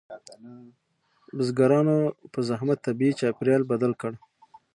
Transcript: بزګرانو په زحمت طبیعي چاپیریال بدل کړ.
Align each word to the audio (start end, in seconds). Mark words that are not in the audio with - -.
بزګرانو 1.35 1.97
په 2.31 2.39
زحمت 2.49 2.79
طبیعي 2.87 3.13
چاپیریال 3.19 3.63
بدل 3.71 3.91
کړ. 4.01 4.11